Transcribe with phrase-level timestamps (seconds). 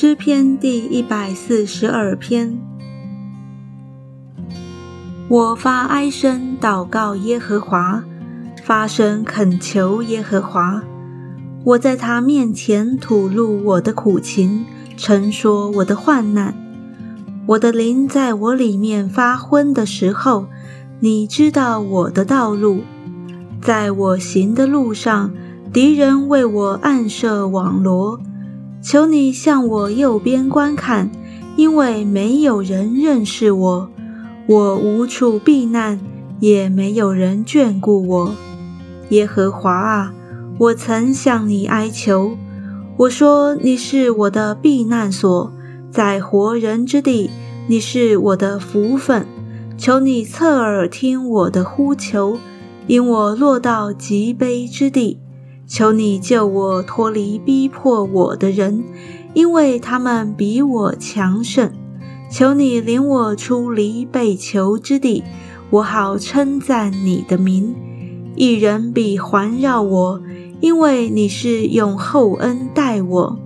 [0.00, 2.56] 诗篇第一百四十二篇。
[5.26, 8.04] 我发哀声祷告耶和华，
[8.62, 10.84] 发声恳求耶和华。
[11.64, 14.64] 我在他面前吐露我的苦情，
[14.96, 16.54] 陈说我的患难。
[17.46, 20.46] 我的灵在我里面发昏的时候，
[21.00, 22.82] 你知道我的道路。
[23.60, 25.32] 在我行的路上，
[25.72, 28.20] 敌人为我暗设网罗。
[28.80, 31.10] 求你向我右边观看，
[31.56, 33.90] 因为没有人认识我，
[34.46, 35.98] 我无处避难，
[36.40, 38.34] 也没有人眷顾我。
[39.10, 40.14] 耶和华啊，
[40.58, 42.36] 我曾向你哀求，
[42.96, 45.52] 我说你是我的避难所，
[45.90, 47.30] 在活人之地，
[47.66, 49.26] 你是我的福分。
[49.76, 52.38] 求你侧耳听我的呼求，
[52.86, 55.18] 因我落到极悲之地。
[55.68, 58.82] 求你救我脱离逼迫我的人，
[59.34, 61.70] 因为他们比我强盛。
[62.30, 65.22] 求你领我出离被囚之地，
[65.68, 67.74] 我好称赞你的名。
[68.34, 70.22] 一人必环绕我，
[70.60, 73.38] 因为你是用厚恩待我。